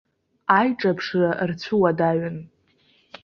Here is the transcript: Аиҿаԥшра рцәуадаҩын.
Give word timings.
Аиҿаԥшра 0.57 1.29
рцәуадаҩын. 1.49 2.37